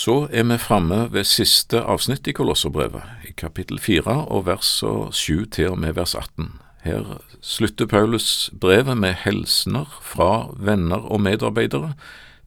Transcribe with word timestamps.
Så 0.00 0.28
er 0.32 0.46
vi 0.48 0.56
framme 0.56 1.10
ved 1.12 1.26
siste 1.28 1.82
avsnitt 1.84 2.28
i 2.30 2.32
Kolosserbrevet, 2.32 3.02
i 3.28 3.34
kapittel 3.36 3.76
4 3.76 4.14
og 4.32 4.46
vers 4.46 4.68
7 5.12 5.50
til 5.52 5.74
og 5.74 5.78
med 5.82 5.98
vers 5.98 6.14
18. 6.14 6.46
Her 6.86 7.18
slutter 7.44 7.84
Paulus 7.86 8.48
brevet 8.60 8.96
med 8.96 9.18
helsener 9.26 9.90
fra 10.00 10.48
venner 10.56 11.04
og 11.04 11.20
medarbeidere 11.20 11.92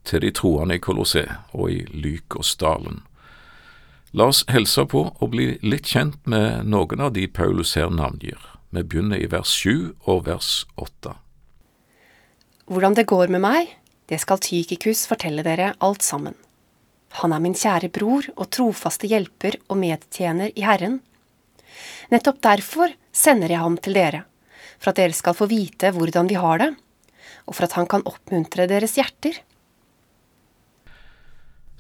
til 0.04 0.24
de 0.24 0.31
troende 0.34 0.79
i 0.79 0.81
Kolosseet 0.81 1.54
og 1.54 1.70
i 1.71 1.84
Lykosdalen. 1.94 3.03
La 4.17 4.31
oss 4.31 4.42
helse 4.49 4.88
på 4.90 5.04
og 5.13 5.29
bli 5.35 5.60
litt 5.62 5.92
kjent 5.94 6.17
med 6.26 6.65
noen 6.65 7.04
av 7.06 7.13
de 7.13 7.28
Paulus 7.28 7.76
her 7.78 7.94
navngir. 7.94 8.40
Vi 8.74 8.81
begynner 8.81 9.22
i 9.22 9.29
vers 9.29 9.54
7 9.62 9.94
og 10.10 10.26
vers 10.26 10.65
8. 10.81 11.13
Hvordan 12.65 12.97
det 12.97 13.06
går 13.13 13.29
med 13.29 13.46
meg, 13.46 13.78
det 14.10 14.24
skal 14.26 14.42
Tykikus 14.42 15.06
fortelle 15.06 15.46
dere 15.46 15.76
alt 15.78 16.02
sammen. 16.02 16.34
Han 17.22 17.34
er 17.34 17.41
min 17.44 17.55
kjære 17.58 17.91
bror 17.94 18.26
og 18.34 18.49
trofaste 18.53 19.08
hjelper 19.09 19.59
og 19.70 19.77
medtjener 19.81 20.54
i 20.58 20.66
Herren. 20.66 20.99
Nettopp 22.12 22.41
derfor 22.41 22.94
sender 23.13 23.54
jeg 23.54 23.62
ham 23.62 23.77
til 23.77 23.98
dere, 23.98 24.23
for 24.81 24.91
at 24.91 25.02
dere 25.02 25.13
skal 25.13 25.38
få 25.38 25.48
vite 25.52 25.94
hvordan 25.94 26.30
vi 26.30 26.40
har 26.41 26.62
det, 26.62 26.71
og 27.45 27.55
for 27.55 27.68
at 27.68 27.77
han 27.77 27.90
kan 27.90 28.05
oppmuntre 28.09 28.68
deres 28.70 28.98
hjerter. 28.98 29.40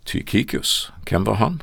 Tykikus, 0.05 0.91
hvem 1.09 1.25
var 1.25 1.39
han? 1.41 1.61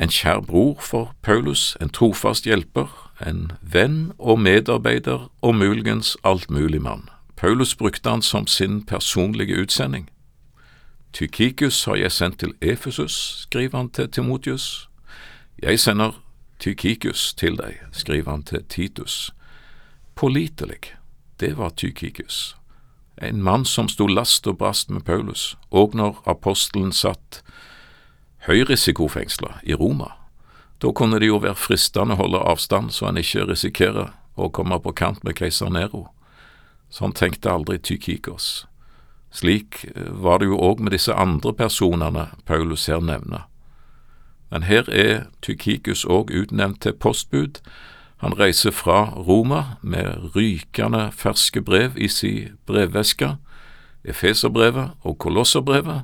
En 0.00 0.12
kjær 0.12 0.40
bror 0.44 0.80
for 0.80 1.14
Paulus, 1.22 1.76
en 1.80 1.92
trofast 1.92 2.46
hjelper, 2.48 2.88
en 3.20 3.52
venn 3.60 4.12
og 4.18 4.40
medarbeider 4.40 5.28
og 5.44 5.54
muligens 5.54 6.16
altmuligmann. 6.24 7.08
Paulus 7.36 7.74
brukte 7.76 8.10
han 8.10 8.22
som 8.22 8.46
sin 8.46 8.82
personlige 8.84 9.60
utsending. 9.60 10.08
Tykikus 11.12 11.84
har 11.84 11.96
jeg 11.96 12.12
sendt 12.12 12.38
til 12.38 12.54
Efesus, 12.60 13.42
skriver 13.42 13.76
han 13.76 13.90
til 13.90 14.10
Timotius. 14.10 14.88
Jeg 15.62 15.80
sender 15.80 16.22
Tykikus 16.60 17.34
til 17.34 17.56
deg, 17.56 17.80
skriver 17.92 18.30
han 18.30 18.42
til 18.42 18.64
Titus. 18.68 19.32
Pålitelig, 20.14 20.94
det 21.40 21.56
var 21.58 21.70
Tykikus, 21.70 22.56
en 23.22 23.42
mann 23.42 23.64
som 23.64 23.88
sto 23.88 24.06
last 24.06 24.46
og 24.46 24.58
brast 24.58 24.90
med 24.90 25.00
Paulus, 25.00 25.58
og 25.70 25.94
når 25.94 26.22
apostelen 26.26 26.92
satt 26.92 27.42
høyrisikofengsla 28.46 29.60
i 29.62 29.74
Roma. 29.74 30.12
Da 30.82 30.92
kunne 30.92 31.18
det 31.20 31.28
jo 31.28 31.40
være 31.42 31.58
fristende 31.58 32.16
å 32.16 32.22
holde 32.22 32.40
avstand 32.40 32.94
så 32.94 33.10
han 33.10 33.20
ikke 33.20 33.44
risikerer 33.50 34.14
å 34.40 34.48
komme 34.48 34.78
på 34.80 34.94
kant 34.96 35.24
med 35.24 35.36
keiser 35.36 35.68
Nero. 35.68 36.06
Sånn 36.90 37.12
tenkte 37.12 37.52
aldri 37.52 37.78
Tykikos. 37.78 38.69
Slik 39.30 39.84
var 39.94 40.38
det 40.38 40.50
jo 40.50 40.58
òg 40.58 40.80
med 40.82 40.92
disse 40.92 41.14
andre 41.14 41.52
personene 41.54 42.26
Paulus 42.46 42.86
her 42.86 43.00
nevner. 43.00 43.46
Men 44.50 44.66
her 44.66 44.88
er 44.90 45.28
Tykikus 45.42 46.04
òg 46.04 46.32
utnevnt 46.34 46.82
til 46.82 46.92
postbud. 46.92 47.60
Han 48.20 48.34
reiser 48.38 48.74
fra 48.74 49.14
Roma 49.14 49.76
med 49.82 50.34
rykende 50.34 51.10
ferske 51.12 51.62
brev 51.62 51.94
i 51.96 52.08
si 52.08 52.50
brevveske. 52.66 53.36
Efeserbrevet 54.04 54.90
og 55.02 55.18
Kolosserbrevet. 55.18 56.02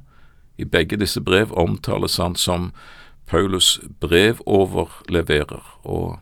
I 0.58 0.64
begge 0.64 0.96
disse 0.96 1.20
brev 1.20 1.52
omtales 1.52 2.16
han 2.16 2.36
som 2.36 2.72
Paulus 3.26 3.80
brevoverleverer, 4.00 5.62
og 5.84 6.18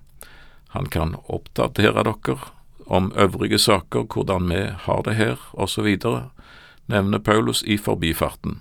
han 0.69 0.87
kan 0.87 1.15
oppdatere 1.29 2.03
dere 2.03 2.39
om 2.87 3.13
øvrige 3.17 3.59
saker, 3.59 4.03
hvordan 4.13 4.49
vi 4.49 4.63
har 4.79 5.03
det 5.03 5.15
her, 5.15 5.37
osv 5.53 5.97
nevner 6.87 7.19
Paulus 7.19 7.63
i 7.63 7.77
forbifarten. 7.77 8.61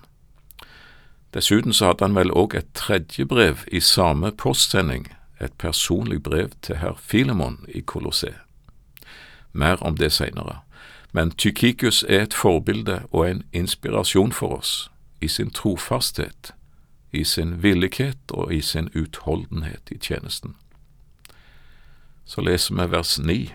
Dessuten 1.34 1.74
så 1.74 1.86
hadde 1.86 2.06
han 2.06 2.16
vel 2.16 2.32
òg 2.32 2.54
et 2.56 2.70
tredje 2.78 3.26
brev 3.26 3.66
i 3.72 3.80
samme 3.80 4.32
postsending, 4.32 5.08
et 5.42 5.54
personlig 5.58 6.22
brev 6.24 6.52
til 6.62 6.78
herr 6.78 7.00
Filemon 7.02 7.66
i 7.68 7.82
Kolosset. 7.82 8.36
Mer 9.52 9.82
om 9.82 9.98
det 9.98 10.12
seinere, 10.12 10.62
men 11.12 11.32
Tykikus 11.32 12.04
er 12.10 12.24
et 12.24 12.34
forbilde 12.34 13.02
og 13.12 13.30
en 13.30 13.44
inspirasjon 13.54 14.32
for 14.32 14.58
oss 14.58 14.92
i 15.22 15.28
sin 15.28 15.50
trofasthet, 15.50 16.54
i 17.12 17.24
sin 17.24 17.64
villighet 17.64 18.32
og 18.32 18.54
i 18.54 18.62
sin 18.62 18.90
utholdenhet 18.96 19.92
i 19.92 19.98
tjenesten. 19.98 20.56
Så 22.26 22.42
leser 22.42 22.76
vi 22.76 22.92
vers 22.92 23.20
ni. 23.20 23.54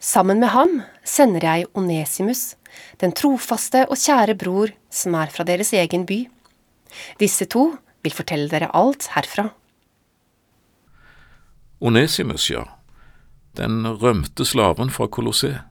Sammen 0.00 0.40
med 0.40 0.48
ham 0.48 0.80
sender 1.04 1.40
jeg 1.42 1.66
Onesimus, 1.74 2.56
den 3.00 3.14
trofaste 3.16 3.84
og 3.88 3.98
kjære 3.98 4.36
bror 4.38 4.72
som 4.92 5.16
er 5.18 5.32
fra 5.32 5.46
deres 5.48 5.72
egen 5.72 6.06
by. 6.06 6.24
Disse 7.20 7.48
to 7.50 7.72
vil 8.02 8.14
fortelle 8.14 8.50
dere 8.52 8.70
alt 8.76 9.08
herfra. 9.14 9.48
Onesimus, 11.82 12.50
ja, 12.50 12.64
den 13.58 13.86
rømte 13.86 14.44
slaven 14.46 14.90
fra 14.90 15.08
Kolosset. 15.10 15.62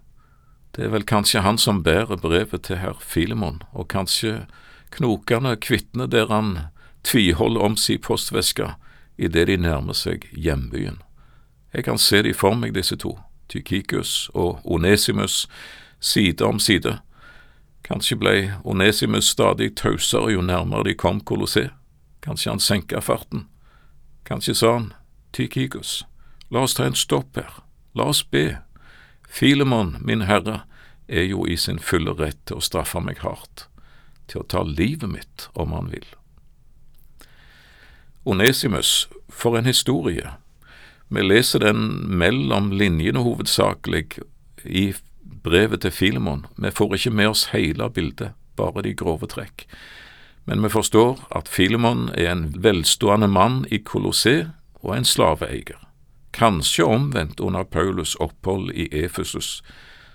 Det 0.76 0.86
er 0.86 0.92
vel 0.92 1.06
kanskje 1.08 1.44
han 1.44 1.58
som 1.60 1.84
bærer 1.84 2.20
brevet 2.20 2.64
til 2.68 2.80
herr 2.80 3.00
Filemon, 3.00 3.62
og 3.72 3.90
kanskje 3.92 4.46
knokene 4.92 5.56
kvitner 5.60 6.08
der 6.08 6.28
han 6.32 6.58
tviholder 7.04 7.62
om 7.62 7.78
si 7.78 7.98
postveske 7.98 8.74
idet 9.18 9.48
de 9.48 9.58
nærmer 9.58 9.96
seg 9.98 10.28
hjembyen. 10.32 11.02
Jeg 11.74 11.84
kan 11.88 11.98
se 11.98 12.22
de 12.24 12.34
for 12.36 12.56
meg, 12.56 12.74
disse 12.76 12.96
to, 13.00 13.18
Tykikus 13.50 14.30
og 14.34 14.60
Onesimus, 14.64 15.48
side 16.02 16.46
om 16.46 16.60
side. 16.60 16.98
Kanskje 17.86 18.18
blei 18.18 18.52
Onesimus 18.64 19.30
stadig 19.30 19.76
tausere 19.78 20.34
jo 20.34 20.42
nærmere 20.42 20.90
de 20.90 20.96
kom 20.98 21.22
Colosset. 21.22 21.72
Kanskje 22.22 22.52
han 22.52 22.60
senka 22.60 23.02
farten. 23.02 23.48
Kanskje 24.26 24.56
sa 24.56 24.74
han, 24.74 24.92
Tykikus, 25.34 26.04
la 26.50 26.66
oss 26.66 26.76
ta 26.78 26.86
en 26.86 26.96
stopp 26.96 27.38
her, 27.40 27.64
la 27.96 28.10
oss 28.12 28.24
be. 28.24 28.60
Filemon, 29.30 29.96
min 30.02 30.28
herre, 30.28 30.62
er 31.08 31.24
jo 31.24 31.46
i 31.48 31.56
sin 31.58 31.80
fulle 31.80 32.14
rett 32.20 32.40
til 32.46 32.60
å 32.60 32.64
straffe 32.64 33.02
meg 33.02 33.24
hardt, 33.26 33.66
til 34.28 34.44
å 34.44 34.48
ta 34.48 34.64
livet 34.68 35.10
mitt 35.10 35.48
om 35.54 35.74
han 35.76 35.90
vil. 35.92 36.06
Onesimus, 38.24 39.08
for 39.30 39.58
en 39.58 39.66
historie. 39.66 40.36
Vi 41.10 41.24
leser 41.26 41.64
den 41.64 41.88
mellom 42.20 42.70
linjene 42.72 43.24
hovedsakelig 43.26 44.20
i 44.64 44.92
brevet 45.44 45.82
til 45.82 45.92
Filemon. 45.92 46.46
Vi 46.58 46.72
får 46.72 46.96
ikke 46.96 47.14
med 47.16 47.34
oss 47.34 47.46
hele 47.56 47.90
bildet, 47.90 48.34
bare 48.56 48.84
de 48.86 48.94
grove 48.94 49.28
trekk. 49.28 49.66
Men 50.46 50.64
vi 50.64 50.70
forstår 50.70 51.28
at 51.36 51.48
Filemon 51.48 52.10
er 52.18 52.32
en 52.32 52.64
velstående 52.64 53.28
mann 53.28 53.66
i 53.72 53.78
Kolossé 53.78 54.52
og 54.82 54.98
en 54.98 55.06
slaveeier. 55.06 55.78
Kanskje 56.34 56.86
omvendt 56.86 57.40
under 57.40 57.64
Paulus' 57.64 58.16
opphold 58.20 58.72
i 58.72 58.88
Efesus, 58.92 59.64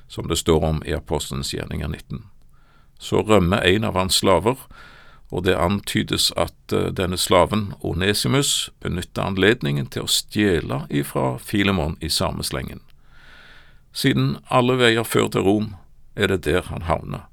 som 0.08 0.28
det 0.28 0.38
står 0.38 0.64
om 0.64 0.82
i 0.86 0.92
Apostelens 0.92 1.54
gjerninger 1.54 1.88
19. 1.88 2.24
Så 2.98 3.20
rømmer 3.20 3.60
en 3.62 3.84
av 3.84 3.94
hans 3.94 4.14
slaver, 4.14 4.56
og 5.30 5.44
det 5.44 5.56
antydes 5.58 6.30
at 6.36 6.54
uh, 6.72 6.88
denne 6.94 7.18
slaven, 7.18 7.72
Onesimus, 7.80 8.70
benytter 8.80 9.26
anledningen 9.26 9.86
til 9.90 10.06
å 10.06 10.10
stjele 10.10 10.84
ifra 10.90 11.36
Filemon 11.42 11.98
i 12.00 12.08
samme 12.08 12.46
slengen. 12.46 12.85
Siden 13.96 14.36
alle 14.52 14.76
veier 14.76 15.06
fører 15.08 15.30
til 15.32 15.46
Rom, 15.46 15.70
er 16.16 16.28
det 16.28 16.44
der 16.44 16.66
han 16.68 16.84
havner, 16.84 17.24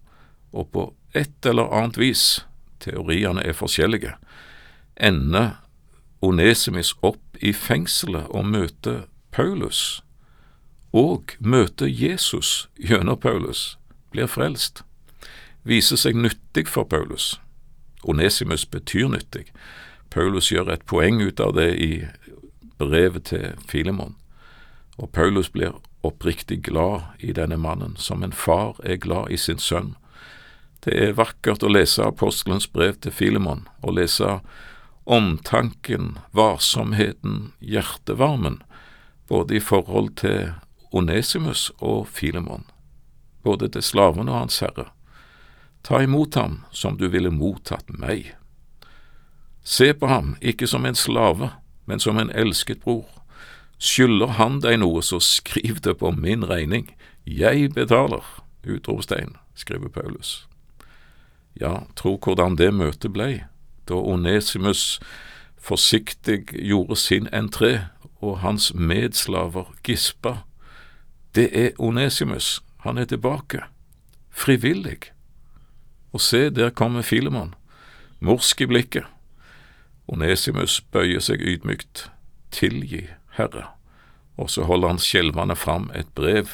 og 0.56 0.70
på 0.72 0.84
et 1.16 1.46
eller 1.46 1.68
annet 1.76 2.00
vis, 2.00 2.46
teoriene 2.80 3.44
er 3.44 3.56
forskjellige, 3.58 4.16
ender 4.96 5.60
Onesimis 6.24 6.94
opp 7.04 7.36
i 7.44 7.52
fengselet 7.52 8.32
og 8.32 8.48
møter 8.48 9.04
Paulus, 9.36 10.04
og 10.94 11.36
møter 11.40 11.90
Jesus 11.90 12.70
gjennom 12.80 13.20
Paulus, 13.20 13.78
blir 14.12 14.32
frelst, 14.32 14.86
viser 15.68 16.00
seg 16.00 16.16
nyttig 16.16 16.70
for 16.72 16.88
Paulus. 16.88 17.42
Onesimus 18.04 18.64
betyr 18.66 19.10
nyttig. 19.12 19.50
Paulus 20.12 20.52
gjør 20.52 20.72
et 20.72 20.86
poeng 20.88 21.20
ut 21.24 21.40
av 21.44 21.56
det 21.58 21.72
i 21.76 21.92
brevet 22.80 23.32
til 23.32 23.60
Filemon, 23.68 24.16
og 24.98 25.12
Paulus 25.12 25.50
blir 25.50 25.76
oppriktig 26.04 26.62
glad 26.64 27.02
i 27.20 27.32
denne 27.34 27.58
mannen, 27.58 27.96
som 27.98 28.24
en 28.24 28.32
far 28.32 28.76
er 28.84 29.00
glad 29.00 29.32
i 29.32 29.38
sin 29.38 29.60
sønn. 29.60 29.96
Det 30.84 30.96
er 31.00 31.16
vakkert 31.16 31.64
å 31.64 31.72
lese 31.72 32.04
apostelens 32.04 32.68
brev 32.68 32.98
til 33.00 33.16
Filemon, 33.16 33.64
og 33.80 33.96
lese 33.96 34.42
omtanken, 35.08 36.18
varsomheten, 36.36 37.54
hjertevarmen, 37.60 38.60
både 39.32 39.58
i 39.58 39.64
forhold 39.64 40.18
til 40.20 40.52
Onesimus 40.92 41.72
og 41.80 42.08
Filemon, 42.12 42.68
både 43.44 43.72
til 43.72 43.84
slaven 43.84 44.28
og 44.28 44.44
hans 44.44 44.60
herre. 44.60 44.90
Ta 45.84 46.04
imot 46.04 46.36
ham 46.36 46.62
som 46.72 47.00
du 47.00 47.08
ville 47.12 47.32
mottatt 47.32 47.88
meg. 47.88 48.36
Se 49.64 49.94
på 49.96 50.08
ham 50.12 50.36
ikke 50.44 50.68
som 50.68 50.86
en 50.86 51.00
slave, 51.00 51.54
men 51.88 52.00
som 52.00 52.20
en 52.20 52.32
elsket 52.32 52.84
bror 52.84 53.08
Skylder 53.78 54.38
han 54.38 54.62
deg 54.64 54.80
noe, 54.80 55.02
så 55.04 55.20
skriv 55.20 55.82
det 55.84 55.98
på 56.00 56.12
min 56.12 56.46
regning. 56.50 56.90
Jeg 57.26 57.74
betaler! 57.74 58.24
Utropstegn, 58.64 59.36
skriver 59.56 59.90
Paulus. 59.90 60.48
Ja, 61.60 61.84
tro 61.96 62.16
hvordan 62.18 62.56
det 62.56 62.72
møtet 62.74 63.12
blei, 63.14 63.44
da 63.88 64.00
Onesimus 64.00 65.02
forsiktig 65.64 66.46
gjorde 66.52 66.96
sin 66.96 67.28
entré 67.28 67.90
og 68.24 68.40
hans 68.40 68.74
medslaver 68.74 69.74
gispa. 69.84 70.44
Det 71.36 71.50
er 71.52 71.76
Onesimus, 71.80 72.62
han 72.84 72.98
er 72.98 73.06
tilbake, 73.06 73.64
frivillig. 74.30 75.12
Og 76.14 76.22
se, 76.22 76.50
der 76.50 76.70
kommer 76.70 77.02
Filemon, 77.02 77.54
morsk 78.20 78.62
i 78.62 78.66
blikket. 78.66 79.04
Onesimus 80.08 80.82
bøyer 80.82 81.20
seg 81.24 81.42
ydmykt. 81.42 82.10
Tilgi, 82.52 83.08
Herre. 83.38 83.68
Og 84.38 84.50
så 84.50 84.66
holder 84.66 84.96
han 84.96 85.02
skjelvende 85.02 85.56
fram 85.56 85.92
et 85.96 86.10
brev. 86.16 86.50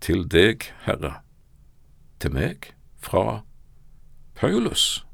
Til 0.00 0.24
deg, 0.30 0.68
Herre. 0.86 1.18
Til 2.20 2.34
meg? 2.34 2.72
Fra 3.02 3.42
Paulus? 4.34 5.04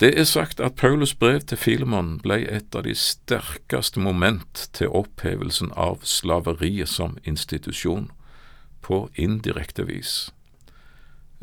Det 0.00 0.18
er 0.18 0.24
sagt 0.24 0.60
at 0.60 0.74
Paulus 0.74 1.14
brev 1.14 1.40
til 1.40 1.58
Filemon 1.60 2.14
ble 2.24 2.38
et 2.48 2.76
av 2.76 2.86
de 2.86 2.94
sterkeste 2.96 4.00
moment 4.00 4.62
til 4.72 4.88
opphevelsen 4.88 5.74
av 5.76 6.00
slaveriet 6.08 6.88
som 6.88 7.18
institusjon, 7.24 8.08
på 8.80 9.10
indirekte 9.20 9.84
vis. 9.84 10.32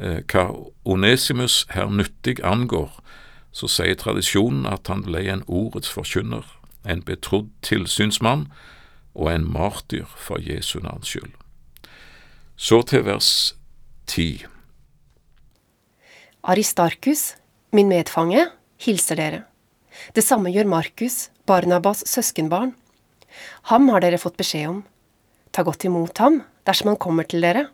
Eh, 0.01 0.23
hva 0.25 0.49
Onesimus 0.85 1.67
her 1.69 1.89
nyttig 1.93 2.41
angår, 2.41 2.89
så 3.53 3.69
sier 3.69 3.93
tradisjonen 3.93 4.65
at 4.65 4.89
han 4.89 5.05
ble 5.05 5.21
en 5.29 5.45
ordets 5.45 5.93
forkynner, 5.93 6.45
en 6.87 7.03
betrodd 7.05 7.49
tilsynsmann 7.65 8.47
og 9.17 9.31
en 9.33 9.45
martyr 9.51 10.05
for 10.15 10.41
Jesu 10.41 10.79
navns 10.83 11.11
skyld. 11.11 11.31
Så 12.57 12.81
til 12.89 13.05
vers 13.05 13.29
ti. 14.09 14.45
Aristarkus, 16.43 17.35
min 17.75 17.89
medfange, 17.91 18.47
hilser 18.81 19.19
dere. 19.19 19.41
Det 20.15 20.23
samme 20.23 20.51
gjør 20.53 20.69
Markus, 20.69 21.29
Barnabas 21.45 22.03
søskenbarn. 22.07 22.75
Ham 23.69 23.89
har 23.89 24.01
dere 24.01 24.19
fått 24.21 24.37
beskjed 24.39 24.69
om. 24.69 24.83
Ta 25.51 25.65
godt 25.65 25.85
imot 25.87 26.17
ham 26.21 26.41
dersom 26.67 26.93
han 26.93 27.01
kommer 27.01 27.27
til 27.27 27.43
dere. 27.43 27.67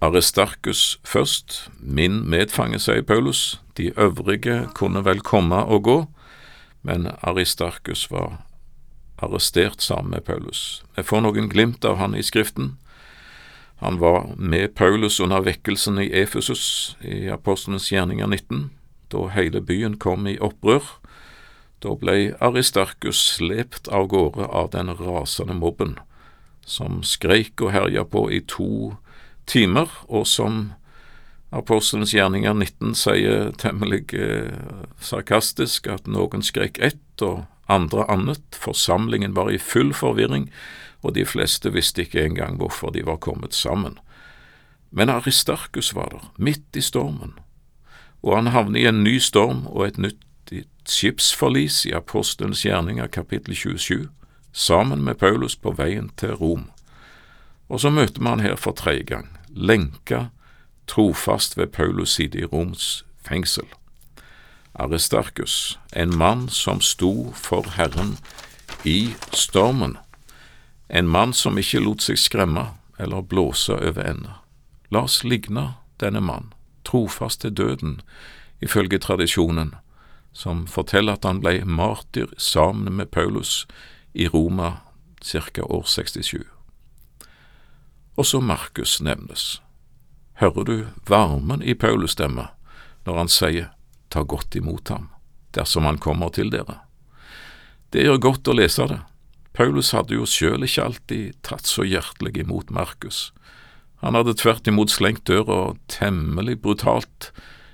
Aristarkus 0.00 1.00
først, 1.02 1.68
min 1.80 2.20
medfange, 2.30 2.78
sier 2.78 3.02
Paulus, 3.02 3.58
de 3.76 3.90
øvrige 3.98 4.68
kunne 4.78 5.02
vel 5.04 5.20
komme 5.26 5.58
og 5.66 5.82
gå, 5.88 5.96
men 6.82 7.08
Aristarkus 7.20 8.10
var 8.10 8.38
arrestert 9.18 9.80
sammen 9.80 10.10
med 10.10 10.24
Paulus. 10.24 10.82
Vi 10.96 11.02
får 11.02 11.24
noen 11.24 11.48
glimt 11.50 11.84
av 11.84 11.98
han 11.98 12.14
i 12.14 12.22
Skriften. 12.22 12.76
Han 13.78 13.98
var 13.98 14.34
med 14.36 14.74
Paulus 14.74 15.20
under 15.20 15.42
vekkelsen 15.42 15.98
i 15.98 16.10
Efesus 16.20 16.96
i 17.00 17.28
Apostlenes 17.30 17.92
gjerninger 17.92 18.26
19, 18.26 18.70
da 19.12 19.28
hele 19.34 19.60
byen 19.60 19.98
kom 19.98 20.26
i 20.26 20.38
opprør. 20.38 20.82
Da 21.82 21.94
ble 21.94 22.34
Aristarkus 22.42 23.20
slept 23.36 23.88
av 23.88 24.08
gårde 24.10 24.46
av 24.46 24.72
den 24.74 24.90
rasende 24.98 25.54
mobben, 25.54 25.98
som 26.66 27.02
skreik 27.06 27.62
og 27.62 27.72
herja 27.72 28.02
på 28.04 28.26
i 28.34 28.40
to 28.42 28.96
timer, 29.46 29.86
og 30.08 30.26
som 30.26 30.72
Apostelens 31.50 32.12
gjerninger 32.12 32.52
19 32.52 32.94
sier 32.98 33.52
temmelig 33.56 34.12
eh, 34.14 34.52
sarkastisk 35.00 35.88
at 35.88 36.08
noen 36.10 36.44
skrek 36.44 36.76
ett 36.84 37.24
og 37.24 37.46
andre 37.72 38.04
annet, 38.12 38.44
forsamlingen 38.56 39.36
var 39.36 39.50
i 39.52 39.60
full 39.60 39.94
forvirring, 39.96 40.48
og 41.00 41.14
de 41.16 41.24
fleste 41.24 41.72
visste 41.72 42.04
ikke 42.04 42.24
engang 42.24 42.58
hvorfor 42.60 42.92
de 42.92 43.04
var 43.06 43.20
kommet 43.24 43.56
sammen. 43.56 43.96
Men 44.90 45.08
Aristarkus 45.12 45.94
var 45.96 46.12
der, 46.12 46.30
midt 46.36 46.76
i 46.76 46.84
stormen, 46.84 47.36
og 48.22 48.36
han 48.36 48.52
havnet 48.52 48.82
i 48.82 48.88
en 48.88 49.04
ny 49.04 49.18
storm 49.22 49.66
og 49.68 49.86
et 49.86 50.00
nytt 50.00 50.24
skipsforlis 50.88 51.84
i 51.86 51.92
Apostelens 51.96 52.64
gjerninger 52.64 53.08
kapittel 53.12 53.56
27, 53.56 54.08
sammen 54.52 55.04
med 55.04 55.20
Paulus 55.20 55.56
på 55.56 55.72
veien 55.76 56.08
til 56.16 56.32
Rom. 56.36 56.68
Og 57.68 57.80
så 57.80 57.92
møter 57.92 58.24
man 58.24 58.40
her 58.40 58.56
for 58.56 58.72
tredje 58.72 59.04
gang, 59.04 59.28
lenka 59.48 60.28
trofast 60.88 61.56
ved 61.56 61.66
Paulus 61.66 62.14
side 62.16 62.38
i 62.38 62.44
Roms 62.44 63.04
fengsel. 63.28 63.66
Aristarkus, 64.74 65.78
en 65.96 66.16
mann 66.16 66.48
som 66.48 66.80
sto 66.80 67.32
for 67.34 67.66
Herren 67.76 68.18
i 68.84 69.14
stormen 69.32 69.98
en 70.88 71.08
mann 71.08 71.32
som 71.32 71.58
ikke 71.58 71.82
lot 71.84 72.04
seg 72.04 72.18
skremme 72.20 72.64
eller 72.98 73.22
blåse 73.22 73.74
over 73.76 74.04
ende. 74.08 74.32
La 74.90 75.04
oss 75.04 75.20
ligne 75.24 75.74
denne 76.00 76.22
mann, 76.24 76.52
trofast 76.84 77.42
til 77.44 77.52
døden, 77.52 78.00
ifølge 78.64 78.98
tradisjonen, 78.98 79.74
som 80.32 80.66
forteller 80.66 81.18
at 81.18 81.26
han 81.28 81.42
ble 81.44 81.60
martyr 81.64 82.32
sammen 82.38 82.96
med 82.96 83.10
Paulus 83.12 83.66
i 84.14 84.28
Roma 84.28 84.78
ca. 85.20 85.62
år 85.62 85.84
67. 85.84 86.46
Også 88.16 88.40
Markus 88.40 89.00
nevnes. 89.00 89.60
Hører 90.38 90.64
du 90.64 90.86
varmen 91.08 91.62
i 91.62 91.74
Paulus' 91.74 92.14
stemme 92.14 92.48
når 93.06 93.22
han 93.22 93.30
sier 93.32 93.70
ta 94.10 94.22
godt 94.22 94.54
imot 94.58 94.92
ham 94.92 95.08
dersom 95.56 95.88
han 95.88 95.98
kommer 95.98 96.30
til 96.34 96.52
dere? 96.54 96.80
Det 97.90 98.04
gjør 98.04 98.20
godt 98.30 98.48
å 98.48 98.56
lese 98.58 98.86
det 98.90 99.00
Paulus 99.58 99.90
hadde 99.90 100.14
jo 100.14 100.26
sjøl 100.28 100.62
ikke 100.62 100.84
alltid 100.84 101.38
tatt 101.42 101.66
så 101.66 101.82
hjertelig 101.82 102.44
imot 102.44 102.68
Markus. 102.70 103.32
Han 104.04 104.14
hadde 104.14 104.36
tvert 104.38 104.68
imot 104.70 104.92
slengt 104.94 105.24
døra 105.26 105.72
temmelig 105.90 106.60
brutalt 106.62 107.32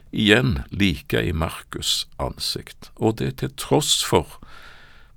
igjen 0.08 0.62
like 0.72 1.20
i 1.20 1.34
Markus' 1.37 2.06
ansikt, 2.17 2.88
og 2.96 3.19
det 3.20 3.34
til 3.43 3.52
tross 3.60 3.99
for 4.00 4.38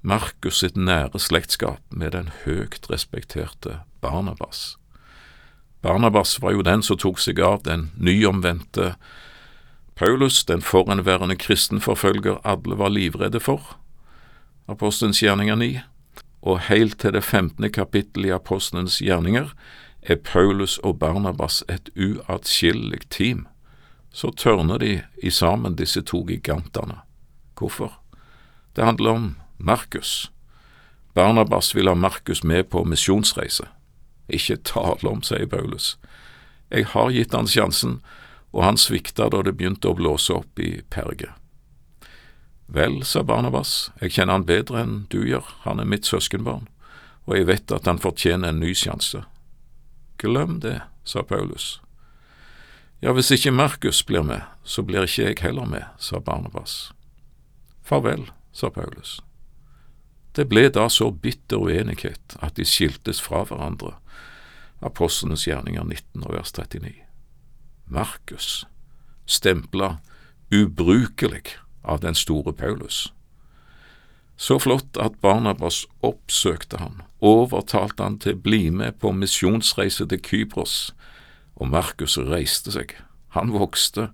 Markus 0.03 0.59
sitt 0.59 0.75
nære 0.75 1.21
slektskap 1.23 1.79
med 1.87 2.11
den 2.17 2.33
høyt 2.43 2.89
respekterte 2.91 3.79
Barnabas. 4.03 4.75
Barnabas 5.81 6.41
var 6.41 6.51
jo 6.51 6.61
den 6.65 6.83
som 6.83 6.97
tok 6.97 7.19
seg 7.19 7.39
av 7.39 7.63
den 7.63 7.89
nyomvendte 7.97 8.95
Paulus, 9.97 10.43
den 10.45 10.61
forhenværende 10.61 11.35
kristenforfølger 11.35 12.41
alle 12.45 12.77
var 12.77 12.93
livredde 12.93 13.39
for. 13.39 13.77
Apostelens 14.67 15.23
gjerninger 15.23 15.55
9 15.55 15.79
og 16.41 16.59
helt 16.69 16.99
til 17.01 17.13
det 17.13 17.23
femtende 17.23 17.69
kapittel 17.73 18.27
i 18.27 18.33
Apostelens 18.35 18.99
gjerninger 19.01 19.49
er 20.01 20.15
Paulus 20.23 20.77
og 20.77 20.99
Barnabas 20.99 21.63
et 21.69 21.89
uatskillelig 21.97 23.09
team. 23.09 23.47
Så 24.13 24.31
tørner 24.31 24.77
de 24.77 25.01
i 25.23 25.29
sammen, 25.29 25.75
disse 25.75 26.01
to 26.01 26.23
gigantene. 26.27 27.01
Hvorfor? 27.57 27.99
Det 28.75 28.85
handler 28.85 29.11
om 29.11 29.35
Markus. 29.57 30.31
Barnabas 31.13 31.75
vil 31.75 31.87
ha 31.87 31.95
Markus 31.95 32.43
med 32.43 32.69
på 32.69 32.83
misjonsreise. 32.83 33.65
Ikke 34.27 34.57
tale 34.57 35.09
om, 35.09 35.23
sier 35.23 35.47
Paulus. 35.47 35.95
Jeg 36.69 36.89
har 36.93 37.11
gitt 37.15 37.33
han 37.33 37.47
sjansen, 37.47 37.99
og 38.51 38.63
han 38.63 38.79
svikta 38.79 39.29
da 39.31 39.41
det 39.43 39.55
begynte 39.59 39.91
å 39.91 39.97
blåse 39.97 40.33
opp 40.35 40.59
i 40.59 40.81
Perge. 40.91 41.31
Vel, 42.67 42.99
sa 43.07 43.23
Barnabas, 43.23 43.91
jeg 44.01 44.17
kjenner 44.17 44.35
han 44.35 44.47
bedre 44.47 44.81
enn 44.83 44.95
du 45.11 45.21
gjør, 45.23 45.47
han 45.63 45.79
er 45.79 45.87
mitt 45.87 46.07
søskenbarn, 46.07 46.67
og 47.23 47.37
jeg 47.37 47.47
vet 47.47 47.71
at 47.71 47.87
han 47.87 48.01
fortjener 48.03 48.51
en 48.51 48.59
ny 48.59 48.73
sjanse. 48.75 49.23
Glem 50.19 50.59
det, 50.59 50.81
sa 51.07 51.23
Paulus. 51.23 51.77
Ja, 52.99 53.13
hvis 53.13 53.31
ikke 53.31 53.53
Markus 53.55 54.01
blir 54.03 54.25
med, 54.25 54.41
så 54.63 54.83
blir 54.83 55.05
ikke 55.07 55.29
jeg 55.29 55.39
heller 55.45 55.69
med, 55.69 55.85
sa 56.01 56.19
Barnabas. 56.19 56.91
Farvel, 57.85 58.25
sa 58.51 58.71
Paulus. 58.73 59.21
Det 60.35 60.47
ble 60.49 60.67
da 60.73 60.89
så 60.89 61.11
bitter 61.11 61.61
uenighet 61.61 62.35
at 62.43 62.57
de 62.57 62.65
skiltes 62.67 63.21
fra 63.23 63.45
hverandre. 63.47 63.95
Apostlenes 64.81 65.47
gjerninger 65.47 65.83
19 65.83 66.23
og 66.23 66.33
vers 66.33 66.51
39. 66.53 66.93
Markus, 67.87 68.65
stempla 69.25 69.97
ubrukelig 70.53 71.57
av 71.83 72.01
den 72.03 72.15
store 72.15 72.53
Paulus. 72.53 73.13
Så 74.37 74.59
flott 74.59 74.97
at 75.01 75.17
Barnabas 75.21 75.85
oppsøkte 76.05 76.77
han, 76.77 77.01
overtalte 77.19 78.03
han 78.03 78.19
til 78.21 78.37
å 78.37 78.41
bli 78.45 78.67
med 78.69 78.99
på 79.01 79.11
misjonsreise 79.15 80.05
til 80.05 80.21
Kypros, 80.21 80.93
og 81.57 81.71
Markus 81.73 82.19
reiste 82.21 82.75
seg, 82.75 82.93
han 83.33 83.49
vokste, 83.55 84.11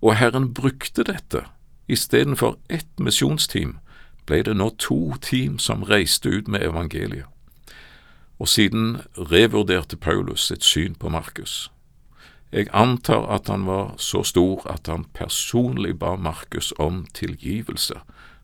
og 0.00 0.16
Herren 0.16 0.54
brukte 0.56 1.04
dette. 1.04 1.44
Istedenfor 1.92 2.56
ett 2.70 2.88
misjonsteam 2.96 3.76
ble 4.24 4.40
det 4.46 4.56
nå 4.56 4.70
to 4.80 5.18
team 5.20 5.58
som 5.58 5.84
reiste 5.84 6.30
ut 6.30 6.48
med 6.48 6.64
evangeliet. 6.64 7.26
Og 8.40 8.48
siden 8.48 9.02
revurderte 9.18 9.96
Paulus 10.00 10.46
sitt 10.48 10.64
syn 10.64 10.94
på 10.96 11.12
Markus. 11.12 11.68
Jeg 12.52 12.66
antar 12.72 13.28
at 13.30 13.48
han 13.52 13.66
var 13.66 13.94
så 14.00 14.24
stor 14.26 14.64
at 14.66 14.88
han 14.90 15.04
personlig 15.14 15.98
ba 15.98 16.16
Markus 16.16 16.72
om 16.78 17.04
tilgivelse 17.14 18.00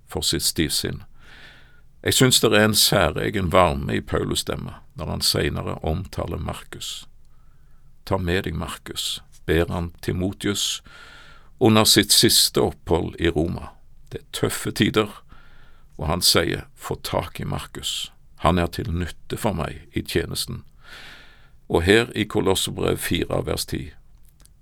for 0.07 0.23
sitt 0.23 0.45
stivsinn. 0.45 1.03
Jeg 2.05 2.15
synes 2.15 2.41
det 2.41 2.53
er 2.53 2.65
en 2.65 2.75
særegen 2.75 3.53
varme 3.53 3.97
i 3.97 4.01
Paulus' 4.01 4.45
stemme 4.45 4.77
når 4.95 5.11
han 5.11 5.21
senere 5.21 5.79
omtaler 5.83 6.39
Markus. 6.39 7.09
Ta 8.07 8.17
med 8.17 8.45
deg 8.47 8.55
Markus, 8.55 9.23
ber 9.47 9.73
han 9.73 9.91
Timotius 10.03 10.83
under 11.59 11.85
sitt 11.85 12.13
siste 12.13 12.61
opphold 12.63 13.17
i 13.19 13.29
Roma. 13.29 13.73
Det 14.13 14.21
er 14.21 14.31
tøffe 14.33 14.71
tider, 14.71 15.11
og 15.99 16.07
han 16.07 16.23
sier 16.23 16.69
få 16.77 16.95
tak 17.03 17.41
i 17.41 17.45
Markus, 17.45 18.13
han 18.47 18.59
er 18.59 18.71
til 18.71 18.91
nytte 18.95 19.39
for 19.41 19.57
meg 19.59 19.83
i 19.93 20.03
tjenesten. 20.07 20.63
Og 21.69 21.83
her 21.83 22.13
i 22.15 22.25
Kolosserbrev 22.31 22.99
4 23.03 23.41
vers 23.47 23.67
10, 23.67 23.91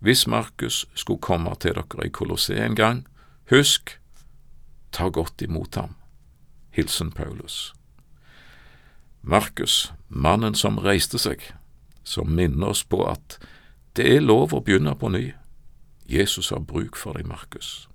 hvis 0.04 0.26
Markus 0.26 0.86
skulle 0.94 1.20
komme 1.20 1.52
til 1.60 1.76
dere 1.76 2.06
i 2.06 2.12
Kolosseet 2.12 2.64
en 2.64 2.76
gang, 2.76 3.04
husk, 3.50 3.98
ta 4.92 5.08
godt 5.08 5.42
imot 5.42 5.74
ham. 5.74 5.94
Hilsen 6.70 7.12
Paulus. 7.12 7.74
Markus, 9.22 9.92
mannen 10.08 10.54
som 10.54 10.78
reiste 10.78 11.18
seg, 11.18 11.40
som 12.04 12.28
minner 12.28 12.74
oss 12.74 12.84
på 12.84 13.04
at 13.08 13.38
det 13.96 14.08
er 14.16 14.24
lov 14.24 14.52
å 14.52 14.60
begynne 14.60 14.92
på 14.98 15.08
ny. 15.08 15.32
Jesus 16.04 16.50
har 16.52 16.60
bruk 16.60 16.96
for 16.96 17.16
deg, 17.16 17.28
Markus. 17.28 17.86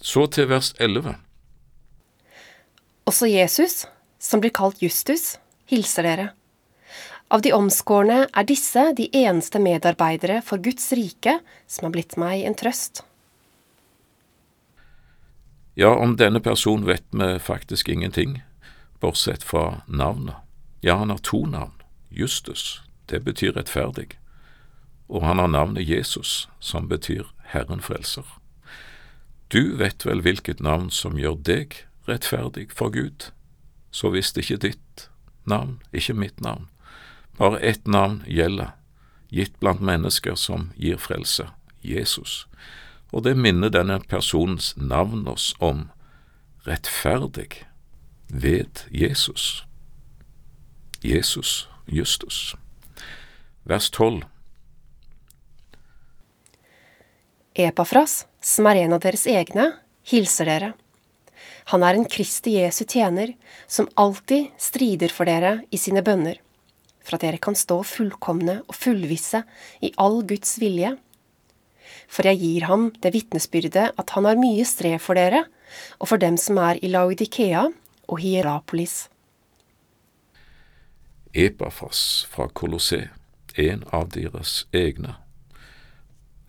Så 0.00 0.26
til 0.26 0.50
vers 0.50 0.74
11. 0.78 1.16
Også 3.08 3.26
Jesus, 3.30 3.86
som 4.20 4.42
blir 4.42 4.52
kalt 4.52 4.82
Justus, 4.84 5.38
hilser 5.70 6.04
dere. 6.04 6.26
Av 7.32 7.40
de 7.44 7.54
omskårne 7.56 8.26
er 8.28 8.48
disse 8.48 8.82
de 8.96 9.06
eneste 9.16 9.60
medarbeidere 9.60 10.42
for 10.44 10.60
Guds 10.60 10.90
rike 10.96 11.38
som 11.68 11.88
har 11.88 11.94
blitt 11.94 12.18
meg 12.20 12.44
en 12.44 12.56
trøst. 12.56 13.02
Ja, 15.78 15.94
om 15.94 16.16
denne 16.20 16.42
personen 16.44 16.88
vet 16.88 17.06
vi 17.14 17.30
faktisk 17.38 17.88
ingenting, 17.88 18.42
bortsett 19.00 19.44
fra 19.46 19.82
navnet. 19.86 20.36
Ja, 20.84 20.98
han 21.00 21.10
har 21.10 21.24
to 21.24 21.46
navn. 21.46 21.76
Justus, 22.10 22.82
det 23.06 23.22
betyr 23.24 23.54
rettferdig, 23.56 24.18
og 25.08 25.22
han 25.24 25.38
har 25.38 25.48
navnet 25.48 25.88
Jesus, 25.88 26.48
som 26.60 26.88
betyr 26.88 27.28
Herren 27.54 27.80
frelser. 27.80 28.26
Du 29.48 29.76
vet 29.80 30.04
vel 30.04 30.24
hvilket 30.24 30.60
navn 30.60 30.90
som 30.90 31.16
gjør 31.20 31.38
deg 31.44 31.84
rettferdig 32.08 32.70
for 32.72 32.92
Gud, 32.94 33.30
så 33.90 34.10
visst 34.14 34.38
ikke 34.40 34.60
ditt 34.64 35.08
navn, 35.48 35.78
ikke 35.92 36.16
mitt 36.16 36.40
navn. 36.40 36.68
Bare 37.38 37.60
ett 37.60 37.86
navn 37.86 38.22
gjelder, 38.26 38.74
gitt 39.30 39.58
blant 39.60 39.80
mennesker 39.84 40.34
som 40.34 40.70
gir 40.76 40.98
frelse, 40.98 41.50
Jesus, 41.84 42.46
og 43.12 43.24
det 43.24 43.36
minner 43.36 43.72
denne 43.72 44.00
personens 44.08 44.74
navn 44.76 45.28
oss 45.28 45.54
om 45.60 45.88
rettferdig 46.66 47.64
ved 48.28 48.84
Jesus. 48.90 49.64
Jesus 51.00 51.68
Justus. 51.88 52.56
Vers 53.62 53.90
12. 53.90 54.24
Epafras, 57.54 58.26
som 58.40 58.66
er 58.66 58.84
en 58.84 58.92
av 58.92 59.00
deres 59.02 59.24
egne, 59.26 59.70
hilser 60.06 60.48
dere. 60.48 60.72
Han 61.68 61.84
er 61.84 61.98
en 61.98 62.06
Kristi 62.08 62.54
Jesu 62.56 62.86
tjener, 62.88 63.34
som 63.66 63.90
alltid 64.00 64.48
strider 64.56 65.12
for 65.12 65.28
dere 65.28 65.58
i 65.68 65.80
sine 65.80 66.00
bønner, 66.04 66.38
for 67.04 67.18
at 67.18 67.26
dere 67.26 67.40
kan 67.44 67.56
stå 67.58 67.82
fullkomne 67.84 68.62
og 68.64 68.76
fullvisse 68.76 69.42
i 69.84 69.92
all 70.00 70.22
Guds 70.28 70.56
vilje. 70.62 70.94
For 72.08 72.24
jeg 72.24 72.40
gir 72.40 72.66
ham 72.70 72.88
det 73.04 73.12
vitnesbyrdet 73.12 73.92
at 74.00 74.16
han 74.16 74.24
har 74.24 74.40
mye 74.40 74.64
strev 74.68 74.96
for 75.04 75.20
dere, 75.20 75.44
og 76.00 76.08
for 76.08 76.20
dem 76.20 76.40
som 76.40 76.56
er 76.64 76.80
i 76.80 76.88
Laudikea 76.88 77.66
og 78.08 78.24
Hierapolis. 78.24 79.10
Epafas 81.36 82.24
fra 82.32 82.48
Kolossé, 82.48 83.10
en 83.60 83.84
av 83.92 84.08
deres 84.16 84.64
egne. 84.72 85.18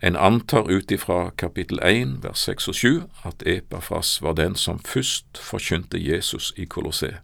En 0.02 0.16
antar 0.16 0.70
ut 0.70 0.90
ifra 0.90 1.30
kapittel 1.36 1.78
1 1.84 2.22
vers 2.24 2.38
6 2.38 2.68
og 2.68 2.74
7 2.74 3.02
at 3.28 3.42
Epafras 3.46 4.22
var 4.22 4.32
den 4.32 4.54
som 4.56 4.78
først 4.78 5.36
forkynte 5.36 6.00
Jesus 6.00 6.54
i 6.56 6.64
Kolossé. 6.64 7.18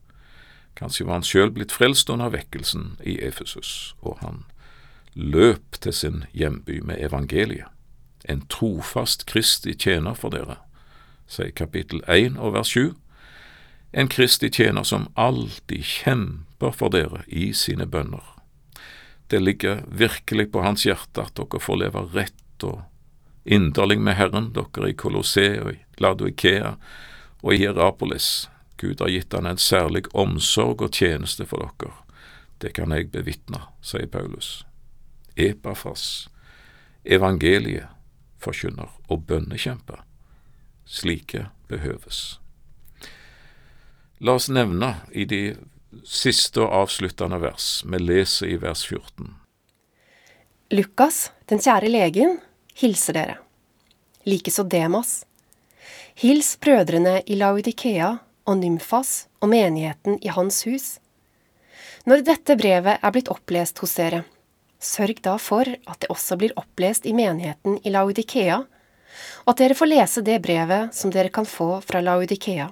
Kanskje 0.77 1.07
var 1.07 1.17
han 1.17 1.25
sjøl 1.25 1.55
blitt 1.57 1.73
frelst 1.73 2.13
under 2.13 2.29
vekkelsen 2.29 2.99
i 3.01 3.17
Efesus, 3.25 3.97
og 4.05 4.19
han 4.21 4.45
løp 5.15 5.81
til 5.81 5.93
sin 5.93 6.25
hjemby 6.37 6.83
med 6.85 7.01
evangeliet. 7.01 7.73
En 8.29 8.45
trofast 8.53 9.25
Kristi 9.27 9.73
tjener 9.73 10.15
for 10.15 10.35
dere, 10.35 10.59
sier 11.27 11.55
kapittel 11.57 12.05
1 12.05 12.37
og 12.37 12.59
vers 12.59 12.77
7. 12.77 12.93
En 13.97 14.09
Kristi 14.13 14.51
tjener 14.53 14.85
som 14.85 15.09
alltid 15.17 15.81
kjemper 15.81 16.77
for 16.77 16.93
dere 16.93 17.25
i 17.27 17.55
sine 17.57 17.87
bønner. 17.89 18.35
Det 19.31 19.41
ligger 19.41 19.87
virkelig 19.89 20.53
på 20.53 20.61
hans 20.61 20.85
hjerte 20.85 21.25
at 21.25 21.39
dere 21.41 21.63
får 21.63 21.87
leve 21.87 22.11
rett 22.13 22.43
og 22.65 22.83
inderlig 23.45 24.01
med 24.01 24.17
Herren, 24.17 24.53
dere 24.53 24.91
i 24.91 24.97
Kolosse 24.97 25.47
og 25.63 25.73
i 25.75 25.81
Ladoikea 26.03 26.77
og 27.43 27.55
i 27.55 27.61
Hierapolis. 27.63 28.49
Gud 28.77 29.01
har 29.01 29.13
gitt 29.13 29.33
han 29.33 29.47
en 29.47 29.61
særlig 29.61 30.05
omsorg 30.13 30.83
og 30.83 30.93
tjeneste 30.93 31.47
for 31.49 31.65
dere. 31.65 31.93
Det 32.59 32.73
kan 32.77 32.93
jeg 32.93 33.11
bevitne, 33.13 33.61
sier 33.85 34.09
Paulus. 34.09 34.65
Epafas, 35.37 36.29
evangeliet, 37.05 37.89
forkynner 38.41 38.93
og 39.09 39.27
bønnekjemper. 39.29 40.03
Slike 40.87 41.49
behøves. 41.69 42.39
La 44.21 44.37
oss 44.39 44.49
nevne 44.49 44.95
i 45.13 45.27
de 45.29 45.57
siste 46.05 46.63
og 46.63 46.73
avsluttende 46.85 47.41
vers, 47.43 47.83
vi 47.85 48.01
leser 48.01 48.55
i 48.55 48.57
vers 48.61 48.85
14. 48.89 49.35
Lukas, 50.73 51.31
den 51.51 51.61
kjære 51.63 51.91
legen, 51.93 52.39
hilser 52.77 53.17
dere. 53.17 53.39
Likeså 54.25 54.63
Demas. 54.63 55.25
Hils 56.15 56.57
brødrene 56.61 57.23
i 57.27 57.37
Laudikea 57.39 58.17
og 58.47 58.59
Nymfas 58.61 59.27
og 59.41 59.51
menigheten 59.53 60.19
i 60.21 60.33
hans 60.33 60.63
hus. 60.69 60.87
Når 62.07 62.23
dette 62.27 62.57
brevet 62.59 63.01
er 63.03 63.15
blitt 63.15 63.31
opplest 63.33 63.81
hos 63.83 63.97
dere, 63.99 64.23
sørg 64.79 65.23
da 65.25 65.37
for 65.41 65.67
at 65.67 66.01
det 66.03 66.11
også 66.13 66.39
blir 66.39 66.55
opplest 66.61 67.07
i 67.09 67.15
menigheten 67.17 67.81
i 67.83 67.93
Laudikea, 67.95 68.63
og 69.45 69.53
at 69.53 69.63
dere 69.63 69.77
får 69.79 69.91
lese 69.91 70.25
det 70.27 70.39
brevet 70.45 70.95
som 70.95 71.13
dere 71.15 71.33
kan 71.33 71.49
få 71.49 71.81
fra 71.81 72.03
Laudikea. 72.05 72.69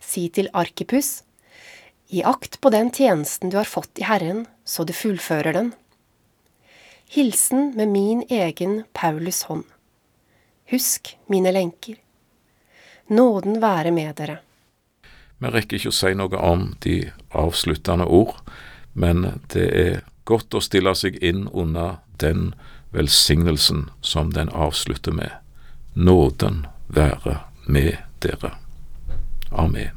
Si 0.00 0.28
til 0.32 0.48
Arkipus, 0.56 1.20
gi 2.08 2.22
akt 2.24 2.60
på 2.62 2.72
den 2.72 2.90
tjenesten 2.94 3.52
du 3.52 3.58
har 3.60 3.68
fått 3.68 4.00
i 4.00 4.06
Herren, 4.08 4.46
så 4.64 4.86
du 4.88 4.94
fullfører 4.96 5.52
den. 5.52 5.74
Hilsen 7.16 7.72
med 7.76 7.88
min 7.88 8.24
egen 8.28 8.82
Paulus 8.92 9.42
hånd. 9.42 9.64
Husk 10.70 11.18
mine 11.26 11.52
lenker. 11.52 11.94
Nåden 13.06 13.60
være 13.60 13.90
med 13.90 14.18
dere. 14.18 14.34
Vi 15.38 15.48
rekker 15.54 15.78
ikke 15.78 15.94
å 15.94 15.96
si 15.96 16.12
noe 16.12 16.36
om 16.36 16.66
de 16.84 16.98
avsluttende 17.32 18.04
ord, 18.04 18.36
men 18.92 19.24
det 19.54 19.64
er 19.80 20.04
godt 20.28 20.60
å 20.60 20.60
stille 20.60 20.92
seg 20.92 21.16
inn 21.24 21.46
under 21.56 22.02
den 22.20 22.50
velsignelsen 22.92 23.86
som 24.04 24.36
den 24.36 24.52
avslutter 24.52 25.16
med. 25.16 25.32
Nåden 25.94 26.66
være 26.92 27.38
med 27.64 27.96
dere. 28.20 28.58
Amen. 29.48 29.95